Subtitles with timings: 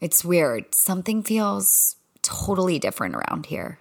[0.00, 0.74] It's weird.
[0.74, 3.78] Something feels totally different around here.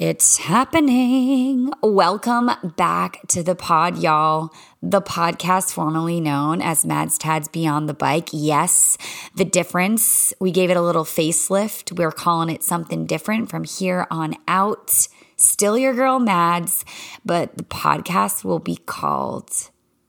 [0.00, 1.70] It's happening.
[1.82, 4.48] Welcome back to the pod, y'all.
[4.82, 8.30] The podcast formerly known as Mads Tads Beyond the Bike.
[8.32, 8.96] Yes,
[9.34, 10.32] the difference.
[10.40, 11.98] We gave it a little facelift.
[11.98, 15.06] We're calling it something different from here on out.
[15.36, 16.82] Still your girl, Mads,
[17.22, 19.52] but the podcast will be called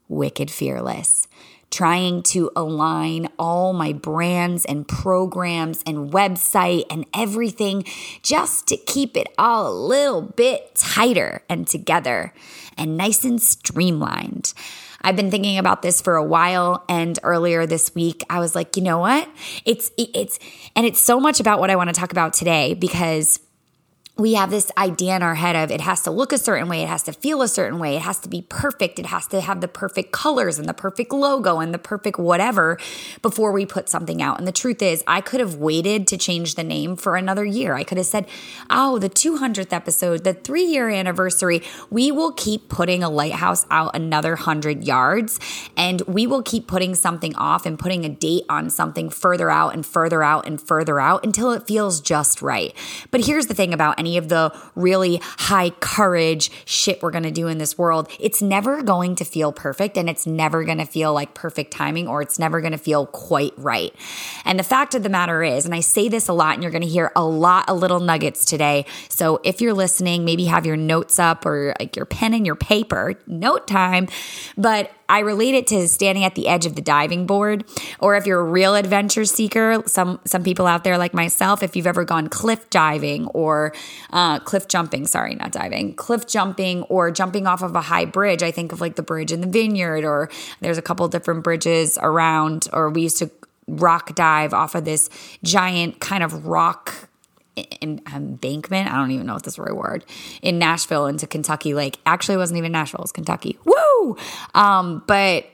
[0.07, 1.27] Wicked Fearless
[1.71, 7.83] trying to align all my brands and programs and website and everything
[8.21, 12.33] just to keep it all a little bit tighter and together
[12.77, 14.53] and nice and streamlined.
[15.01, 18.77] I've been thinking about this for a while and earlier this week I was like,
[18.77, 19.27] you know what?
[19.65, 20.37] It's it's
[20.75, 23.39] and it's so much about what I want to talk about today because
[24.17, 26.83] we have this idea in our head of it has to look a certain way,
[26.83, 29.41] it has to feel a certain way, it has to be perfect, it has to
[29.41, 32.77] have the perfect colors and the perfect logo and the perfect whatever
[33.21, 34.37] before we put something out.
[34.37, 37.73] And the truth is, I could have waited to change the name for another year.
[37.73, 38.27] I could have said,
[38.69, 43.95] oh, the 200th episode, the three year anniversary, we will keep putting a lighthouse out
[43.95, 45.39] another 100 yards
[45.77, 49.73] and we will keep putting something off and putting a date on something further out
[49.73, 52.75] and further out and further out until it feels just right.
[53.09, 57.31] But here's the thing about any of the really high courage shit we're going to
[57.31, 60.85] do in this world, it's never going to feel perfect and it's never going to
[60.85, 63.93] feel like perfect timing or it's never going to feel quite right.
[64.43, 66.71] And the fact of the matter is, and I say this a lot and you're
[66.71, 68.85] going to hear a lot of little nuggets today.
[69.09, 72.55] So if you're listening, maybe have your notes up or like your pen and your
[72.55, 74.07] paper, note time.
[74.57, 77.65] But I relate it to standing at the edge of the diving board,
[77.99, 81.75] or if you're a real adventure seeker, some some people out there like myself, if
[81.75, 83.73] you've ever gone cliff diving or
[84.11, 88.41] uh, cliff jumping, sorry, not diving, cliff jumping or jumping off of a high bridge.
[88.41, 90.29] I think of like the bridge in the vineyard, or
[90.61, 93.29] there's a couple different bridges around, or we used to
[93.67, 95.09] rock dive off of this
[95.43, 97.09] giant kind of rock
[97.81, 98.91] embankment.
[98.91, 100.05] I don't even know if that's the right word
[100.41, 103.57] in Nashville into Kentucky Like Actually, it wasn't even Nashville; it was Kentucky.
[103.65, 104.17] Woo!
[104.53, 105.45] Um, but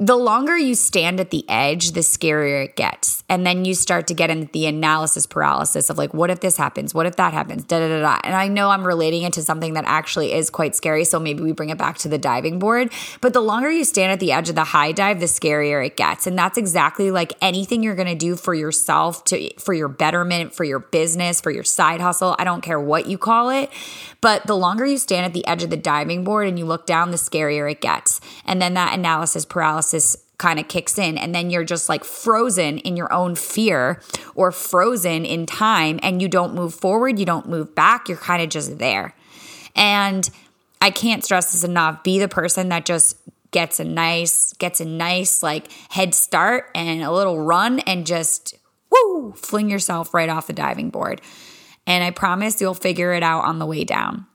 [0.00, 3.22] the longer you stand at the edge, the scarier it gets.
[3.28, 6.56] And then you start to get into the analysis paralysis of like, what if this
[6.56, 6.94] happens?
[6.94, 7.64] What if that happens?
[7.64, 8.20] Da da da da.
[8.24, 11.04] And I know I'm relating it to something that actually is quite scary.
[11.04, 12.90] So maybe we bring it back to the diving board.
[13.20, 15.98] But the longer you stand at the edge of the high dive, the scarier it
[15.98, 16.26] gets.
[16.26, 20.54] And that's exactly like anything you're going to do for yourself, to for your betterment,
[20.54, 22.34] for your business, for your side hustle.
[22.38, 23.70] I don't care what you call it.
[24.22, 26.86] But the longer you stand at the edge of the diving board and you look
[26.86, 28.22] down, the scarier it gets.
[28.46, 29.89] And then that analysis paralysis
[30.38, 34.00] kind of kicks in and then you're just like frozen in your own fear
[34.34, 38.42] or frozen in time and you don't move forward, you don't move back, you're kind
[38.42, 39.14] of just there.
[39.76, 40.28] And
[40.80, 42.02] I can't stress this enough.
[42.02, 43.18] Be the person that just
[43.50, 48.54] gets a nice gets a nice like head start and a little run and just
[48.90, 51.20] woo, fling yourself right off the diving board.
[51.86, 54.26] And I promise you'll figure it out on the way down.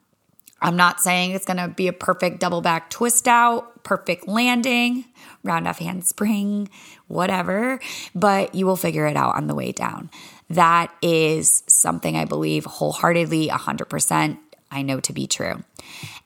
[0.65, 5.05] I'm not saying it's going to be a perfect double back twist out, perfect landing,
[5.43, 6.69] round off handspring,
[7.07, 7.79] whatever,
[8.15, 10.09] but you will figure it out on the way down.
[10.49, 14.39] That is something I believe wholeheartedly, 100%,
[14.71, 15.63] I know to be true.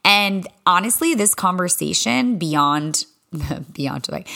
[0.05, 3.03] And honestly, this conversation beyond,
[3.73, 4.29] beyond like,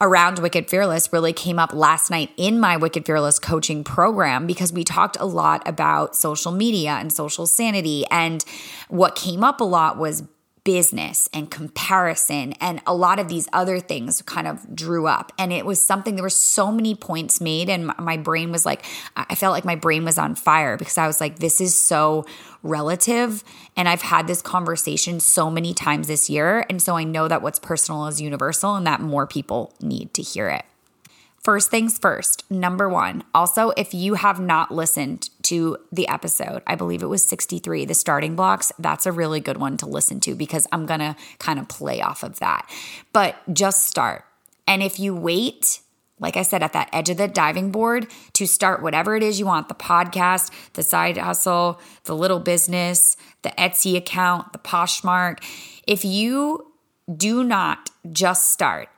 [0.00, 4.72] around Wicked Fearless really came up last night in my Wicked Fearless coaching program because
[4.72, 8.04] we talked a lot about social media and social sanity.
[8.10, 8.44] And
[8.88, 10.22] what came up a lot was
[10.64, 15.32] business and comparison and a lot of these other things kind of drew up.
[15.38, 18.84] And it was something there were so many points made and my brain was like
[19.16, 22.24] i felt like my brain was on fire because i was like this is so
[22.62, 23.42] relative.
[23.76, 26.66] And i've had this conversation so many times this year.
[26.68, 30.22] And so i know that what's personal is universal and that more people need to
[30.22, 30.64] hear it
[31.42, 33.24] First things first, number one.
[33.34, 37.94] Also, if you have not listened to the episode, I believe it was 63, the
[37.94, 41.58] starting blocks, that's a really good one to listen to because I'm going to kind
[41.58, 42.68] of play off of that.
[43.14, 44.26] But just start.
[44.66, 45.80] And if you wait,
[46.18, 49.40] like I said, at that edge of the diving board to start whatever it is
[49.40, 55.42] you want the podcast, the side hustle, the little business, the Etsy account, the Poshmark.
[55.86, 56.70] If you
[57.16, 58.90] do not just start,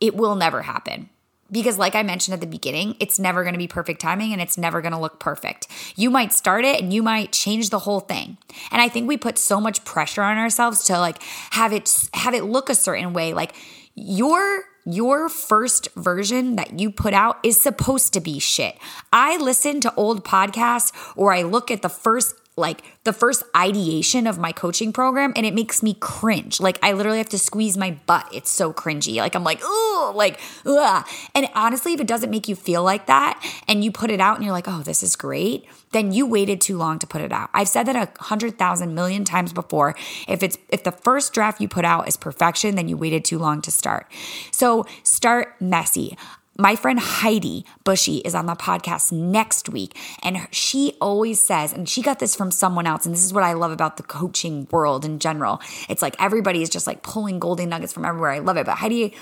[0.00, 1.10] it will never happen
[1.50, 4.40] because like i mentioned at the beginning it's never going to be perfect timing and
[4.40, 5.68] it's never going to look perfect.
[5.96, 8.38] You might start it and you might change the whole thing.
[8.70, 12.34] And i think we put so much pressure on ourselves to like have it have
[12.34, 13.32] it look a certain way.
[13.32, 13.54] Like
[13.94, 18.78] your your first version that you put out is supposed to be shit.
[19.12, 24.26] I listen to old podcasts or I look at the first like the first ideation
[24.26, 26.60] of my coaching program and it makes me cringe.
[26.60, 28.28] Like I literally have to squeeze my butt.
[28.32, 29.16] It's so cringy.
[29.16, 31.06] Like I'm like, oh, like, ugh.
[31.34, 34.36] And honestly, if it doesn't make you feel like that and you put it out
[34.36, 37.32] and you're like, oh, this is great, then you waited too long to put it
[37.32, 37.48] out.
[37.54, 39.94] I've said that a hundred thousand million times before.
[40.26, 43.38] If it's if the first draft you put out is perfection, then you waited too
[43.38, 44.10] long to start.
[44.50, 46.16] So start messy
[46.58, 49.96] my friend Heidi Bushy is on the podcast next week.
[50.24, 53.06] And she always says, and she got this from someone else.
[53.06, 55.60] And this is what I love about the coaching world in general.
[55.88, 58.32] It's like everybody is just like pulling golden nuggets from everywhere.
[58.32, 58.66] I love it.
[58.66, 59.14] But Heidi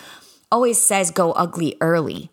[0.51, 2.31] always says, go ugly early.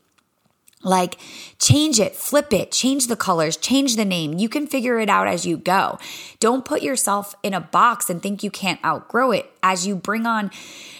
[0.84, 1.18] Like,
[1.60, 4.34] change it, flip it, change the colors, change the name.
[4.34, 5.98] You can figure it out as you go.
[6.40, 10.26] Don't put yourself in a box and think you can't outgrow it as you bring
[10.26, 10.52] on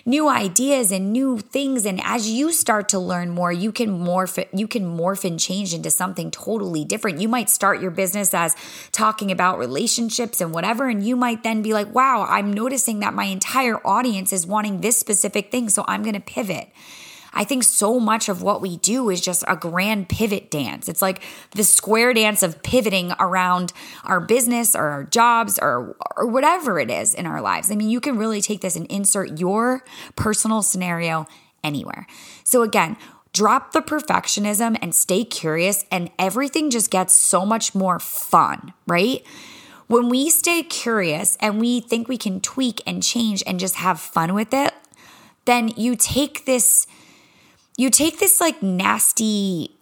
[0.06, 1.86] new ideas and new things.
[1.86, 5.74] And as you start to learn more, you can morph, you can morph and change
[5.74, 7.20] into something totally different.
[7.20, 8.56] You might start your business as
[8.94, 10.88] talking about relationships and whatever.
[10.88, 14.80] And you might then be like, wow, I'm noticing that my entire audience is wanting
[14.80, 15.68] this specific thing.
[15.68, 16.70] So I'm going to pivot.
[17.34, 20.88] I think so much of what we do is just a grand pivot dance.
[20.88, 26.28] It's like the square dance of pivoting around our business or our jobs or, or
[26.28, 27.72] whatever it is in our lives.
[27.72, 29.84] I mean, you can really take this and insert your
[30.16, 31.26] personal scenario
[31.64, 32.06] anywhere.
[32.44, 32.98] So, again,
[33.34, 39.26] drop the perfectionism and stay curious, and everything just gets so much more fun, right?
[39.88, 44.00] When we stay curious and we think we can tweak and change and just have
[44.00, 44.74] fun with it,
[45.46, 46.88] then you take this
[47.78, 49.76] you take this like nasty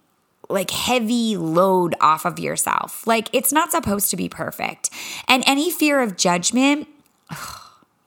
[0.48, 3.06] like heavy load off of yourself.
[3.06, 4.90] Like it's not supposed to be perfect.
[5.26, 6.88] And any fear of judgment,
[7.30, 7.60] ugh,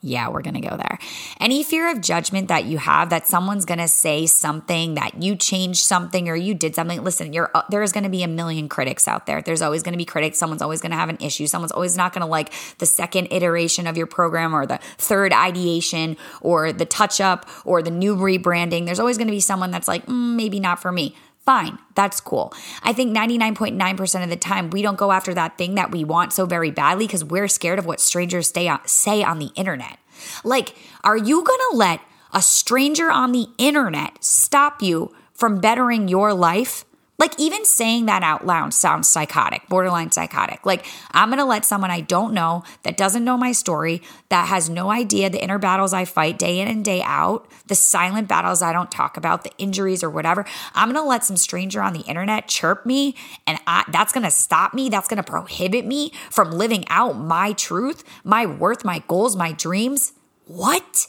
[0.05, 0.99] yeah, we're going to go there.
[1.39, 5.35] Any fear of judgment that you have that someone's going to say something that you
[5.35, 8.69] changed something or you did something, listen, you're uh, there's going to be a million
[8.69, 9.41] critics out there.
[9.41, 10.37] There's always going to be critics.
[10.37, 11.47] Someone's always going to have an issue.
[11.47, 15.33] Someone's always not going to like the second iteration of your program or the third
[15.33, 18.85] ideation or the touch up or the new rebranding.
[18.85, 21.15] There's always going to be someone that's like, mm, maybe not for me.
[21.45, 22.51] Fine, that's cool.
[22.81, 26.33] I think 99.9% of the time, we don't go after that thing that we want
[26.33, 29.99] so very badly because we're scared of what strangers on, say on the internet.
[30.43, 32.01] Like, are you gonna let
[32.33, 36.83] a stranger on the internet stop you from bettering your life?
[37.17, 40.65] Like, even saying that out loud sounds psychotic, borderline psychotic.
[40.65, 44.69] Like, I'm gonna let someone I don't know, that doesn't know my story, that has
[44.69, 48.61] no idea the inner battles I fight day in and day out, the silent battles
[48.61, 50.45] I don't talk about, the injuries or whatever.
[50.73, 53.15] I'm gonna let some stranger on the internet chirp me,
[53.47, 54.89] and I, that's gonna stop me.
[54.89, 60.11] That's gonna prohibit me from living out my truth, my worth, my goals, my dreams.
[60.47, 61.07] What?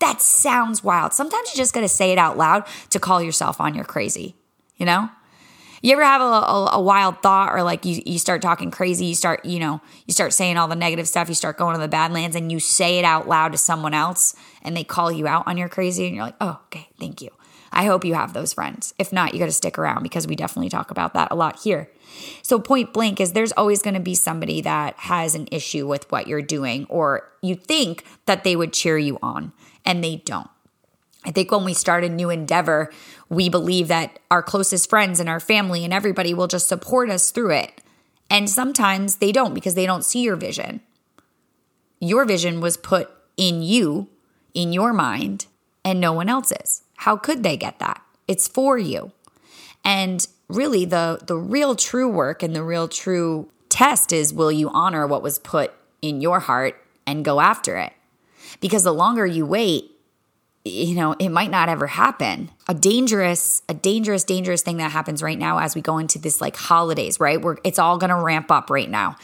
[0.00, 1.12] That sounds wild.
[1.12, 4.34] Sometimes you just gotta say it out loud to call yourself on you're crazy,
[4.76, 5.10] you know?
[5.80, 9.06] You ever have a, a, a, wild thought or like you, you start talking crazy,
[9.06, 11.80] you start, you know, you start saying all the negative stuff, you start going to
[11.80, 15.26] the badlands and you say it out loud to someone else and they call you
[15.28, 17.30] out on your crazy and you're like, oh, okay, thank you.
[17.70, 18.94] I hope you have those friends.
[18.98, 21.60] If not, you got to stick around because we definitely talk about that a lot
[21.60, 21.90] here.
[22.42, 26.10] So, point blank is there's always going to be somebody that has an issue with
[26.10, 29.52] what you're doing, or you think that they would cheer you on
[29.84, 30.48] and they don't.
[31.24, 32.90] I think when we start a new endeavor,
[33.28, 37.30] we believe that our closest friends and our family and everybody will just support us
[37.30, 37.82] through it.
[38.30, 40.80] And sometimes they don't because they don't see your vision.
[42.00, 44.08] Your vision was put in you,
[44.54, 45.46] in your mind,
[45.84, 46.82] and no one else's.
[46.96, 48.02] How could they get that?
[48.26, 49.12] It's for you.
[49.84, 54.70] And really the the real true work and the real true test is will you
[54.70, 57.92] honor what was put in your heart and go after it?
[58.60, 59.92] Because the longer you wait,
[60.64, 62.50] you know, it might not ever happen.
[62.68, 66.40] A dangerous, a dangerous, dangerous thing that happens right now as we go into this
[66.40, 67.40] like holidays, right?
[67.40, 69.16] Where it's all going to ramp up right now.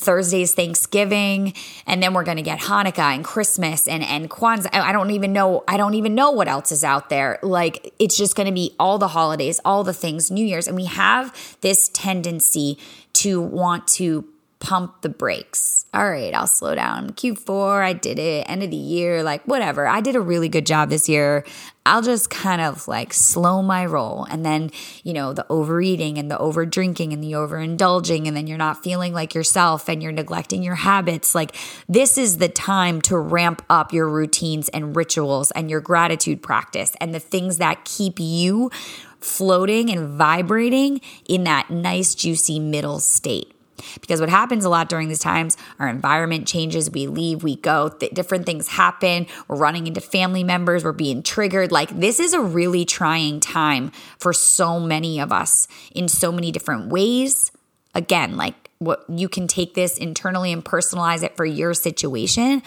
[0.00, 1.52] Thursday's Thanksgiving,
[1.86, 4.70] and then we're going to get Hanukkah and Christmas and and Kwanzaa.
[4.72, 5.62] I don't even know.
[5.68, 7.38] I don't even know what else is out there.
[7.42, 10.74] Like it's just going to be all the holidays, all the things, New Year's, and
[10.74, 12.78] we have this tendency
[13.12, 14.24] to want to
[14.60, 15.86] pump the brakes.
[15.92, 17.10] All right, I'll slow down.
[17.10, 18.48] Q4, I did it.
[18.48, 19.88] End of the year, like whatever.
[19.88, 21.44] I did a really good job this year.
[21.84, 24.24] I'll just kind of like slow my roll.
[24.30, 24.70] And then,
[25.02, 28.84] you know, the overeating and the over drinking and the overindulging, and then you're not
[28.84, 31.34] feeling like yourself and you're neglecting your habits.
[31.34, 31.56] Like,
[31.88, 36.94] this is the time to ramp up your routines and rituals and your gratitude practice
[37.00, 38.70] and the things that keep you
[39.18, 43.54] floating and vibrating in that nice, juicy middle state.
[44.00, 47.88] Because what happens a lot during these times, our environment changes, we leave, we go,
[47.88, 51.72] th- different things happen, we're running into family members, we're being triggered.
[51.72, 56.52] Like, this is a really trying time for so many of us in so many
[56.52, 57.52] different ways.
[57.94, 62.62] Again, like, what you can take this internally and personalize it for your situation.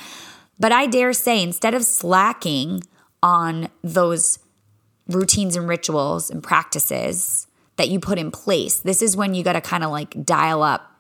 [0.60, 2.84] But I dare say, instead of slacking
[3.22, 4.40] on those
[5.08, 9.54] routines and rituals and practices that you put in place, this is when you got
[9.54, 10.93] to kind of like dial up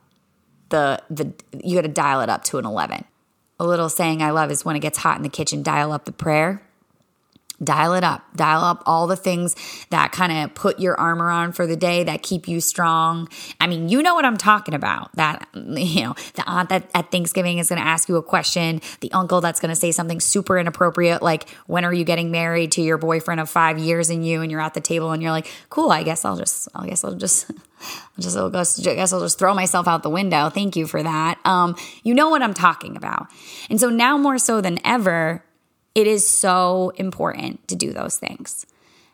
[0.73, 1.31] the the
[1.63, 3.05] you got to dial it up to an 11.
[3.59, 6.05] A little saying I love is when it gets hot in the kitchen, dial up
[6.05, 6.61] the prayer
[7.61, 9.55] dial it up dial up all the things
[9.89, 13.27] that kind of put your armor on for the day that keep you strong
[13.59, 17.11] i mean you know what i'm talking about that you know the aunt that at
[17.11, 20.19] thanksgiving is going to ask you a question the uncle that's going to say something
[20.19, 24.25] super inappropriate like when are you getting married to your boyfriend of five years and
[24.25, 26.87] you and you're at the table and you're like cool i guess i'll just i
[26.87, 27.51] guess i'll just
[28.19, 30.49] just I'll I guess I'll just throw myself out the window.
[30.49, 31.39] Thank you for that.
[31.45, 33.27] Um, you know what I'm talking about.
[33.69, 35.43] And so now more so than ever,
[35.95, 38.65] it is so important to do those things,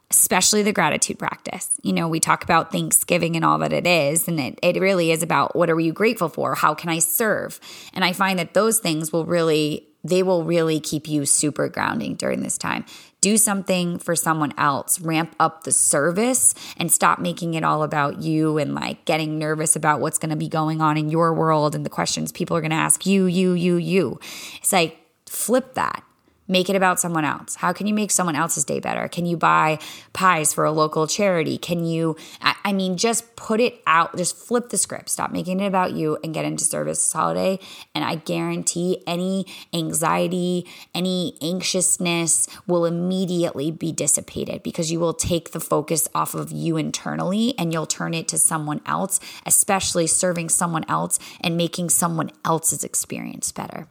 [0.09, 1.71] especially the gratitude practice.
[1.83, 5.11] You know, we talk about Thanksgiving and all that it is, and it, it really
[5.11, 6.55] is about what are you grateful for?
[6.55, 7.59] How can I serve?
[7.93, 12.15] And I find that those things will really, they will really keep you super grounding
[12.15, 12.85] during this time.
[13.21, 18.21] Do something for someone else, ramp up the service and stop making it all about
[18.21, 21.75] you and like getting nervous about what's going to be going on in your world
[21.75, 24.21] and the questions people are going to ask you, you, you, you.
[24.61, 26.01] It's like flip that
[26.49, 27.55] Make it about someone else.
[27.55, 29.07] How can you make someone else's day better?
[29.07, 29.77] Can you buy
[30.13, 31.59] pies for a local charity?
[31.59, 35.09] Can you, I mean, just put it out, just flip the script.
[35.09, 37.59] Stop making it about you and get into service this holiday.
[37.93, 40.65] And I guarantee any anxiety,
[40.95, 46.77] any anxiousness will immediately be dissipated because you will take the focus off of you
[46.77, 52.31] internally and you'll turn it to someone else, especially serving someone else and making someone
[52.43, 53.87] else's experience better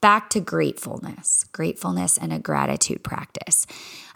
[0.00, 3.66] back to gratefulness, gratefulness and a gratitude practice.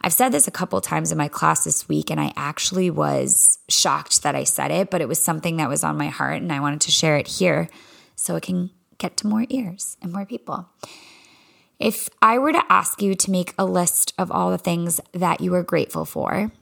[0.00, 3.58] I've said this a couple times in my class this week, and I actually was
[3.68, 6.52] shocked that I said it, but it was something that was on my heart, and
[6.52, 7.68] I wanted to share it here
[8.16, 10.68] so it can get to more ears and more people.
[11.78, 15.40] If I were to ask you to make a list of all the things that
[15.40, 16.52] you are grateful for,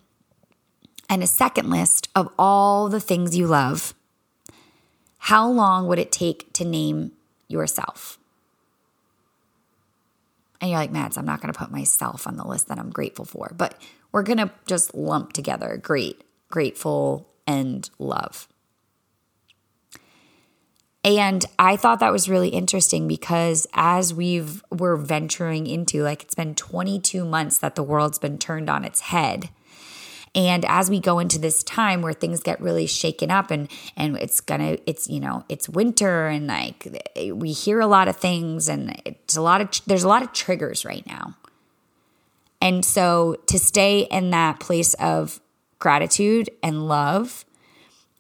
[1.09, 3.95] and a second list of all the things you love,
[5.19, 7.13] how long would it take to name
[7.49, 8.19] yourself?
[10.61, 12.91] And you're like, Mads, I'm not going to put myself on the list that I'm
[12.91, 13.81] grateful for, but
[14.13, 18.47] we're going to just lump together great, grateful, and love.
[21.03, 26.35] And I thought that was really interesting because as we've we're venturing into like it's
[26.35, 29.49] been 22 months that the world's been turned on its head
[30.35, 34.17] and as we go into this time where things get really shaken up and and
[34.17, 36.87] it's gonna it's you know it's winter and like
[37.35, 40.33] we hear a lot of things and it's a lot of there's a lot of
[40.33, 41.37] triggers right now.
[42.63, 45.41] And so to stay in that place of
[45.79, 47.45] gratitude and love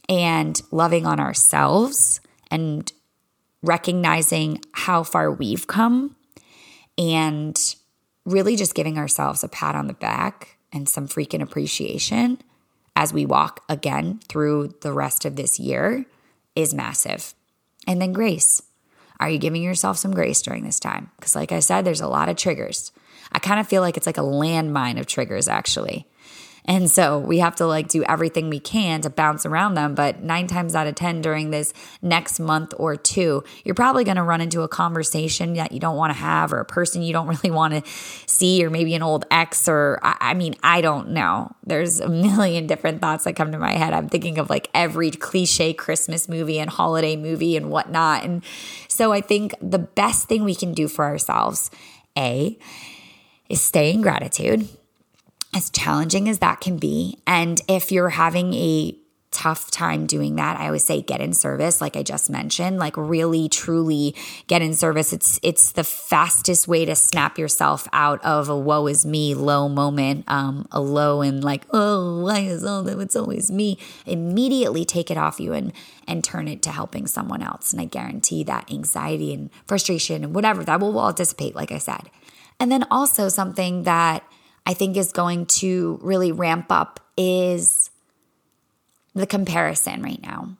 [0.08, 2.90] and loving on ourselves and
[3.62, 6.16] recognizing how far we've come
[6.96, 7.56] and
[8.24, 12.40] really just giving ourselves a pat on the back and some freaking appreciation
[12.96, 16.04] as we walk again through the rest of this year
[16.54, 17.34] is massive.
[17.86, 18.62] And then grace.
[19.18, 21.10] Are you giving yourself some grace during this time?
[21.16, 22.90] Because, like I said, there's a lot of triggers.
[23.32, 26.06] I kind of feel like it's like a landmine of triggers, actually.
[26.64, 29.94] And so we have to like do everything we can to bounce around them.
[29.94, 34.16] But nine times out of 10 during this next month or two, you're probably going
[34.16, 37.12] to run into a conversation that you don't want to have or a person you
[37.12, 37.90] don't really want to
[38.26, 41.54] see, or maybe an old ex, or I, I mean, I don't know.
[41.64, 43.92] There's a million different thoughts that come to my head.
[43.92, 48.24] I'm thinking of like every cliche Christmas movie and holiday movie and whatnot.
[48.24, 48.44] And
[48.88, 51.70] so I think the best thing we can do for ourselves,
[52.16, 52.58] A,
[53.48, 54.68] is stay in gratitude
[55.54, 57.18] as challenging as that can be.
[57.26, 58.96] And if you're having a
[59.30, 62.96] tough time doing that i always say get in service like i just mentioned like
[62.96, 64.12] really truly
[64.48, 65.12] get in service.
[65.12, 69.68] It's it's the fastest way to snap yourself out of a woe is me low
[69.68, 74.84] moment um a low and like oh why is all that it's always me immediately
[74.84, 75.72] take it off you and
[76.08, 77.72] and turn it to helping someone else.
[77.72, 81.78] And i guarantee that anxiety and frustration and whatever that will all dissipate like i
[81.78, 82.10] said.
[82.58, 84.24] And then also something that
[84.66, 87.90] I think is going to really ramp up is
[89.14, 90.56] the comparison right now.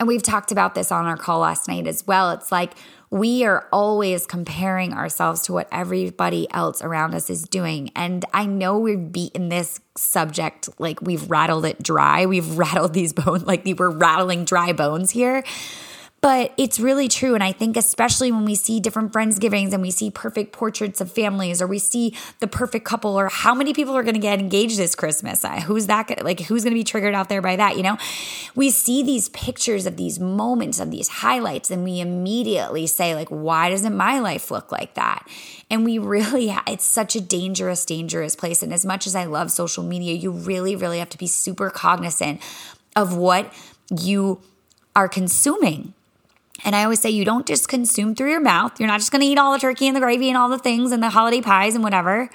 [0.00, 2.32] And we've talked about this on our call last night as well.
[2.32, 2.72] It's like
[3.10, 7.90] we are always comparing ourselves to what everybody else around us is doing.
[7.94, 12.26] And I know we've beaten this subject like we've rattled it dry.
[12.26, 15.44] We've rattled these bones like we were rattling dry bones here.
[16.22, 17.34] But it's really true.
[17.34, 21.10] And I think, especially when we see different Friendsgivings and we see perfect portraits of
[21.10, 24.38] families or we see the perfect couple or how many people are going to get
[24.38, 25.44] engaged this Christmas.
[25.44, 26.22] Uh, who's that?
[26.24, 27.76] Like, who's going to be triggered out there by that?
[27.76, 27.98] You know,
[28.54, 33.28] we see these pictures of these moments, of these highlights, and we immediately say, like,
[33.28, 35.26] why doesn't my life look like that?
[35.72, 38.62] And we really, it's such a dangerous, dangerous place.
[38.62, 41.68] And as much as I love social media, you really, really have to be super
[41.68, 42.40] cognizant
[42.94, 43.52] of what
[43.90, 44.40] you
[44.94, 45.94] are consuming
[46.64, 48.78] and I always say you don't just consume through your mouth.
[48.78, 50.58] You're not just going to eat all the turkey and the gravy and all the
[50.58, 52.30] things and the holiday pies and whatever.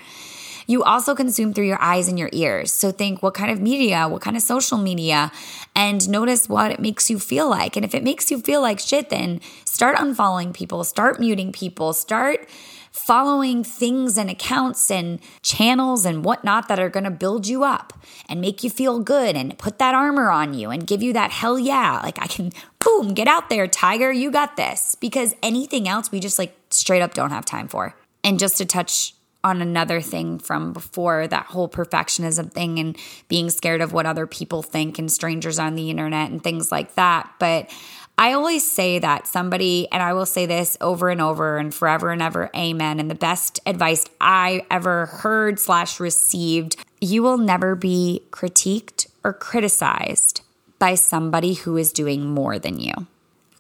[0.70, 2.74] You also consume through your eyes and your ears.
[2.74, 5.32] So think what kind of media, what kind of social media,
[5.74, 7.78] and notice what it makes you feel like.
[7.78, 11.94] And if it makes you feel like shit, then start unfollowing people, start muting people,
[11.94, 12.50] start
[12.98, 17.94] following things and accounts and channels and whatnot that are going to build you up
[18.27, 21.32] and make you feel good and put that armor on you and give you that
[21.32, 22.00] hell yeah.
[22.04, 24.96] Like, I can, boom, get out there, Tiger, you got this.
[24.96, 27.96] Because anything else, we just like straight up don't have time for.
[28.24, 29.13] And just to touch
[29.44, 32.98] on another thing from before that whole perfectionism thing and
[33.30, 36.96] being scared of what other people think and strangers on the internet and things like
[36.96, 37.32] that.
[37.39, 37.70] But
[38.18, 42.10] I always say that somebody, and I will say this over and over and forever
[42.12, 43.00] and ever, amen.
[43.00, 49.34] And the best advice I ever heard slash received you will never be critiqued or
[49.34, 50.42] criticized
[50.80, 52.94] by somebody who is doing more than you.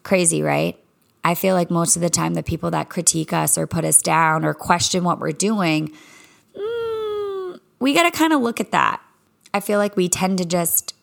[0.03, 0.77] Crazy, right?
[1.23, 4.01] I feel like most of the time, the people that critique us or put us
[4.01, 5.91] down or question what we're doing,
[6.55, 9.01] mm, we got to kind of look at that.
[9.53, 10.93] I feel like we tend to just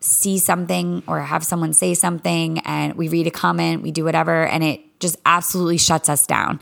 [0.00, 4.46] see something or have someone say something and we read a comment, we do whatever,
[4.46, 6.60] and it just absolutely shuts us down.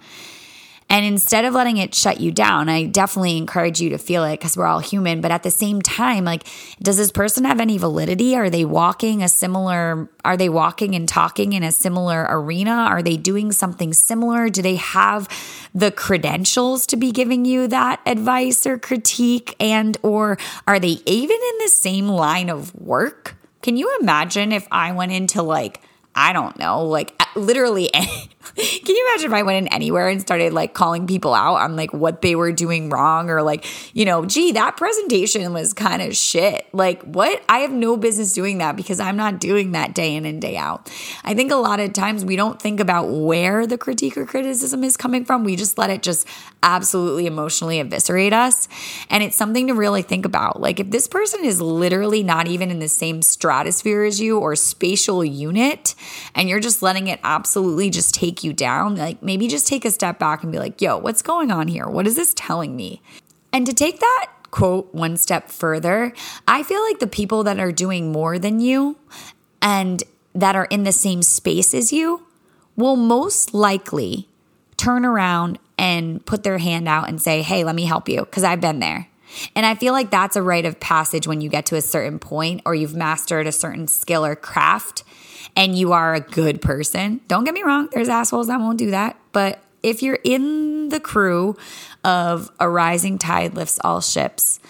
[0.91, 4.39] And instead of letting it shut you down, I definitely encourage you to feel it
[4.39, 5.21] because we're all human.
[5.21, 6.45] But at the same time, like,
[6.81, 8.35] does this person have any validity?
[8.35, 12.73] Are they walking a similar, are they walking and talking in a similar arena?
[12.73, 14.49] Are they doing something similar?
[14.49, 15.29] Do they have
[15.75, 19.57] the credentials to be giving you that advice or critique?
[19.61, 23.37] And, or are they even in the same line of work?
[23.61, 25.83] Can you imagine if I went into like,
[26.15, 27.91] I don't know, like literally
[28.85, 31.77] can you imagine if I went in anywhere and started like calling people out on
[31.77, 36.03] like what they were doing wrong or like, you know, gee, that presentation was kind
[36.03, 36.67] of shit.
[36.73, 37.41] Like, what?
[37.49, 40.57] I have no business doing that because I'm not doing that day in and day
[40.57, 40.91] out.
[41.23, 44.83] I think a lot of times we don't think about where the critique or criticism
[44.83, 45.45] is coming from.
[45.45, 46.27] We just let it just
[46.63, 48.69] absolutely emotionally eviscerate us.
[49.11, 50.61] And it's something to really think about.
[50.61, 54.57] Like, if this person is literally not even in the same stratosphere as you or
[54.57, 55.95] spatial unit,
[56.35, 59.91] and you're just letting it absolutely just take you down, like maybe just take a
[59.91, 61.87] step back and be like, yo, what's going on here?
[61.87, 63.03] What is this telling me?
[63.53, 66.13] And to take that quote one step further,
[66.47, 68.99] I feel like the people that are doing more than you
[69.61, 70.03] and
[70.35, 72.27] that are in the same space as you
[72.77, 74.29] will most likely
[74.77, 78.45] turn around and put their hand out and say, Hey, let me help you because
[78.45, 79.09] I've been there.
[79.55, 82.19] And I feel like that's a rite of passage when you get to a certain
[82.19, 85.05] point or you've mastered a certain skill or craft
[85.55, 87.21] and you are a good person.
[87.29, 89.17] Don't get me wrong, there's assholes that won't do that.
[89.33, 91.57] But if you're in the crew
[92.05, 94.61] of a rising tide lifts all ships,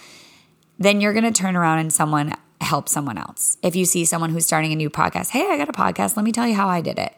[0.79, 3.57] then you're going to turn around and someone help someone else.
[3.63, 6.25] If you see someone who's starting a new podcast, hey, I got a podcast, let
[6.25, 7.15] me tell you how I did it.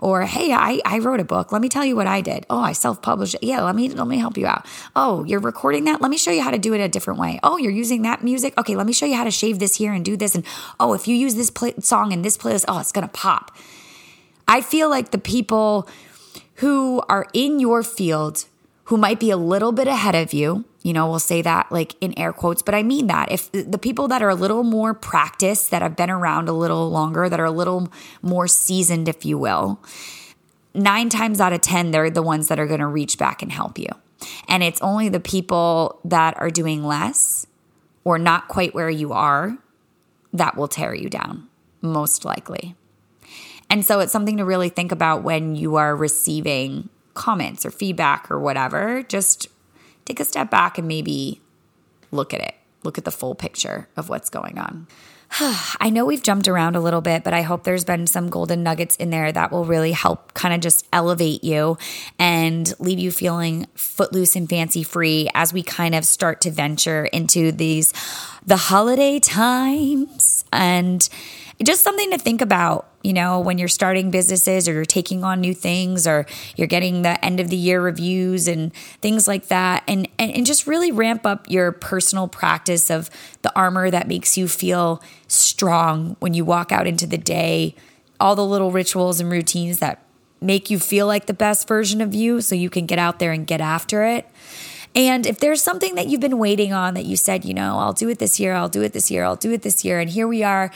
[0.00, 1.52] Or hey, I, I wrote a book.
[1.52, 2.46] Let me tell you what I did.
[2.48, 3.42] Oh, I self-published it.
[3.42, 4.66] Yeah, let me let me help you out.
[4.94, 6.00] Oh, you're recording that?
[6.00, 7.40] Let me show you how to do it a different way.
[7.42, 8.56] Oh, you're using that music?
[8.56, 10.34] Okay, let me show you how to shave this here and do this.
[10.34, 10.44] And
[10.78, 13.56] oh, if you use this play- song in this playlist, oh, it's gonna pop.
[14.46, 15.88] I feel like the people
[16.56, 18.46] who are in your field
[18.84, 21.96] who might be a little bit ahead of you, you know, we'll say that like
[22.00, 23.32] in air quotes, but I mean that.
[23.32, 26.88] If the people that are a little more practiced, that have been around a little
[26.90, 29.80] longer, that are a little more seasoned, if you will,
[30.74, 33.50] nine times out of 10, they're the ones that are going to reach back and
[33.50, 33.88] help you.
[34.48, 37.46] And it's only the people that are doing less
[38.04, 39.58] or not quite where you are
[40.32, 41.48] that will tear you down,
[41.80, 42.74] most likely.
[43.70, 48.30] And so it's something to really think about when you are receiving comments or feedback
[48.30, 49.02] or whatever.
[49.02, 49.48] Just
[50.08, 51.40] take a step back and maybe
[52.10, 54.86] look at it, look at the full picture of what's going on.
[55.40, 58.62] I know we've jumped around a little bit, but I hope there's been some golden
[58.62, 61.76] nuggets in there that will really help kind of just elevate you
[62.18, 67.04] and leave you feeling footloose and fancy free as we kind of start to venture
[67.06, 67.92] into these
[68.46, 71.10] the holiday times and
[71.62, 75.40] just something to think about, you know, when you're starting businesses or you're taking on
[75.40, 79.82] new things or you're getting the end of the year reviews and things like that.
[79.88, 83.10] And, and, and just really ramp up your personal practice of
[83.42, 87.74] the armor that makes you feel strong when you walk out into the day
[88.20, 90.02] all the little rituals and routines that
[90.40, 93.32] make you feel like the best version of you so you can get out there
[93.32, 94.28] and get after it.
[94.94, 97.92] And if there's something that you've been waiting on that you said, you know, I'll
[97.92, 100.10] do it this year, I'll do it this year, I'll do it this year, and
[100.10, 100.70] here we are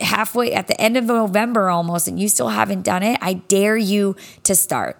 [0.00, 3.76] halfway at the end of November almost, and you still haven't done it, I dare
[3.76, 4.98] you to start.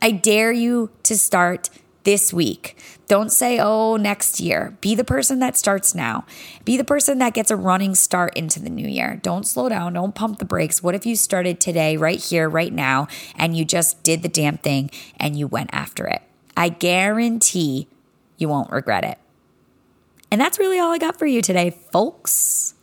[0.00, 1.70] I dare you to start
[2.04, 2.76] this week.
[3.06, 4.76] Don't say, oh, next year.
[4.80, 6.24] Be the person that starts now.
[6.64, 9.18] Be the person that gets a running start into the new year.
[9.22, 9.94] Don't slow down.
[9.94, 10.82] Don't pump the brakes.
[10.82, 14.58] What if you started today, right here, right now, and you just did the damn
[14.58, 16.22] thing and you went after it?
[16.56, 17.88] I guarantee
[18.36, 19.18] you won't regret it.
[20.30, 22.73] And that's really all I got for you today, folks.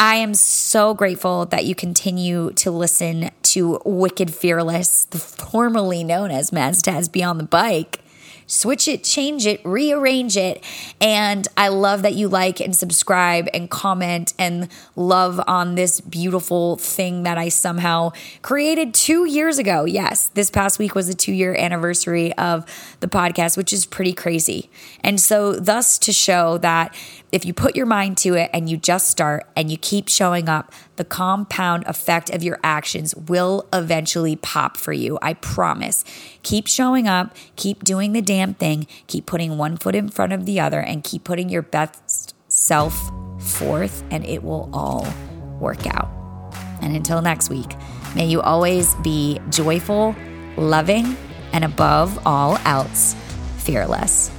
[0.00, 6.52] I am so grateful that you continue to listen to Wicked Fearless, formerly known as
[6.52, 7.98] Taz Beyond the Bike
[8.48, 10.64] switch it, change it, rearrange it.
[11.00, 16.76] And I love that you like and subscribe and comment and love on this beautiful
[16.76, 18.10] thing that I somehow
[18.42, 19.84] created two years ago.
[19.84, 22.64] Yes, this past week was the two year anniversary of
[23.00, 24.70] the podcast, which is pretty crazy.
[25.04, 26.94] And so, thus, to show that
[27.30, 30.48] if you put your mind to it and you just start and you keep showing
[30.48, 35.18] up, the compound effect of your actions will eventually pop for you.
[35.22, 36.04] I promise.
[36.42, 40.44] Keep showing up, keep doing the damn thing, keep putting one foot in front of
[40.44, 45.06] the other, and keep putting your best self forth, and it will all
[45.58, 46.08] work out.
[46.82, 47.74] And until next week,
[48.14, 50.14] may you always be joyful,
[50.56, 51.16] loving,
[51.52, 53.14] and above all else,
[53.58, 54.30] fearless.